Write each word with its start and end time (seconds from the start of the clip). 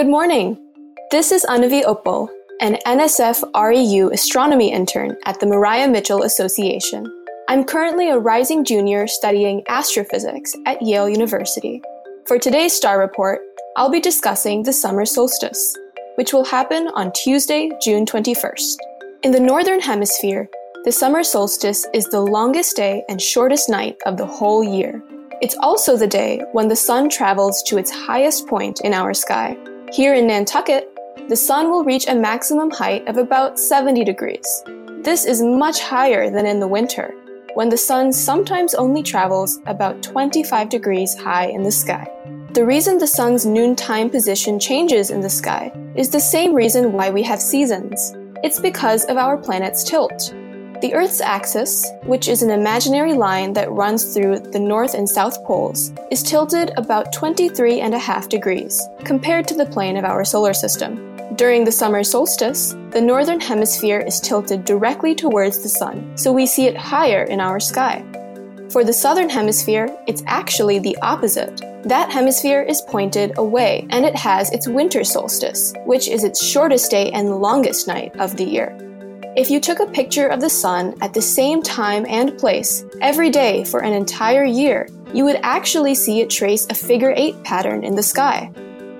Good 0.00 0.08
morning. 0.08 0.56
This 1.10 1.30
is 1.30 1.44
Anavi 1.44 1.82
Uppal, 1.82 2.30
an 2.62 2.78
NSF 2.86 3.42
REU 3.52 4.10
astronomy 4.10 4.72
intern 4.72 5.14
at 5.26 5.38
the 5.40 5.46
Maria 5.46 5.86
Mitchell 5.88 6.22
Association. 6.22 7.04
I'm 7.50 7.64
currently 7.64 8.08
a 8.08 8.18
rising 8.18 8.64
junior 8.64 9.06
studying 9.06 9.62
astrophysics 9.68 10.54
at 10.64 10.80
Yale 10.80 11.10
University. 11.10 11.82
For 12.26 12.38
today's 12.38 12.72
star 12.72 12.98
report, 12.98 13.42
I'll 13.76 13.90
be 13.90 14.00
discussing 14.00 14.62
the 14.62 14.72
summer 14.72 15.04
solstice, 15.04 15.76
which 16.14 16.32
will 16.32 16.46
happen 16.46 16.88
on 16.94 17.12
Tuesday, 17.12 17.70
June 17.82 18.06
21st. 18.06 18.76
In 19.22 19.32
the 19.32 19.38
northern 19.38 19.80
hemisphere, 19.80 20.48
the 20.86 20.92
summer 20.92 21.22
solstice 21.22 21.86
is 21.92 22.06
the 22.06 22.22
longest 22.22 22.74
day 22.74 23.04
and 23.10 23.20
shortest 23.20 23.68
night 23.68 23.98
of 24.06 24.16
the 24.16 24.24
whole 24.24 24.64
year. 24.64 25.02
It's 25.42 25.56
also 25.60 25.98
the 25.98 26.06
day 26.06 26.40
when 26.52 26.68
the 26.68 26.76
sun 26.88 27.10
travels 27.10 27.62
to 27.64 27.76
its 27.76 27.90
highest 27.90 28.46
point 28.46 28.80
in 28.80 28.94
our 28.94 29.12
sky. 29.12 29.58
Here 29.92 30.14
in 30.14 30.28
Nantucket, 30.28 30.88
the 31.28 31.34
sun 31.34 31.68
will 31.68 31.82
reach 31.82 32.06
a 32.06 32.14
maximum 32.14 32.70
height 32.70 33.08
of 33.08 33.16
about 33.16 33.58
70 33.58 34.04
degrees. 34.04 34.62
This 35.02 35.24
is 35.24 35.42
much 35.42 35.80
higher 35.80 36.30
than 36.30 36.46
in 36.46 36.60
the 36.60 36.68
winter, 36.68 37.12
when 37.54 37.70
the 37.70 37.76
sun 37.76 38.12
sometimes 38.12 38.74
only 38.74 39.02
travels 39.02 39.58
about 39.66 40.00
25 40.00 40.68
degrees 40.68 41.16
high 41.16 41.46
in 41.46 41.64
the 41.64 41.72
sky. 41.72 42.08
The 42.52 42.64
reason 42.64 42.98
the 42.98 43.06
sun's 43.08 43.44
noontime 43.44 44.10
position 44.10 44.60
changes 44.60 45.10
in 45.10 45.20
the 45.20 45.28
sky 45.28 45.72
is 45.96 46.08
the 46.08 46.20
same 46.20 46.54
reason 46.54 46.92
why 46.92 47.10
we 47.10 47.24
have 47.24 47.42
seasons. 47.42 48.14
It's 48.44 48.60
because 48.60 49.04
of 49.06 49.16
our 49.16 49.36
planet's 49.36 49.82
tilt. 49.82 50.32
The 50.80 50.94
Earth's 50.94 51.20
axis, 51.20 51.86
which 52.04 52.26
is 52.26 52.42
an 52.42 52.50
imaginary 52.50 53.12
line 53.12 53.52
that 53.52 53.70
runs 53.70 54.14
through 54.14 54.38
the 54.38 54.58
North 54.58 54.94
and 54.94 55.06
South 55.06 55.44
poles, 55.44 55.92
is 56.10 56.22
tilted 56.22 56.72
about 56.78 57.12
23 57.12 57.80
and 57.80 57.92
a 57.92 57.98
half 57.98 58.30
degrees 58.30 58.80
compared 59.04 59.46
to 59.48 59.54
the 59.54 59.66
plane 59.66 59.98
of 59.98 60.06
our 60.06 60.24
solar 60.24 60.54
system. 60.54 61.14
During 61.36 61.64
the 61.64 61.72
summer 61.72 62.02
solstice, 62.02 62.74
the 62.92 63.00
northern 63.00 63.40
hemisphere 63.40 64.00
is 64.00 64.20
tilted 64.20 64.64
directly 64.64 65.14
towards 65.14 65.62
the 65.62 65.68
sun, 65.68 66.16
so 66.16 66.32
we 66.32 66.46
see 66.46 66.66
it 66.66 66.78
higher 66.78 67.24
in 67.24 67.40
our 67.40 67.60
sky. 67.60 68.02
For 68.70 68.82
the 68.82 68.94
southern 68.94 69.28
hemisphere, 69.28 69.94
it's 70.06 70.22
actually 70.26 70.78
the 70.78 70.96
opposite. 71.02 71.60
That 71.82 72.10
hemisphere 72.10 72.62
is 72.62 72.80
pointed 72.80 73.36
away, 73.36 73.86
and 73.90 74.06
it 74.06 74.16
has 74.16 74.50
its 74.50 74.66
winter 74.66 75.04
solstice, 75.04 75.74
which 75.84 76.08
is 76.08 76.24
its 76.24 76.42
shortest 76.42 76.90
day 76.90 77.10
and 77.10 77.42
longest 77.42 77.86
night 77.86 78.16
of 78.16 78.38
the 78.38 78.44
year. 78.44 78.89
If 79.36 79.48
you 79.48 79.60
took 79.60 79.78
a 79.78 79.86
picture 79.86 80.26
of 80.26 80.40
the 80.40 80.50
sun 80.50 80.96
at 81.00 81.14
the 81.14 81.22
same 81.22 81.62
time 81.62 82.04
and 82.08 82.36
place 82.36 82.84
every 83.00 83.30
day 83.30 83.62
for 83.62 83.80
an 83.80 83.92
entire 83.92 84.42
year, 84.42 84.88
you 85.14 85.24
would 85.24 85.38
actually 85.42 85.94
see 85.94 86.20
it 86.20 86.28
trace 86.28 86.66
a 86.68 86.74
figure 86.74 87.14
eight 87.16 87.40
pattern 87.44 87.84
in 87.84 87.94
the 87.94 88.02
sky. 88.02 88.52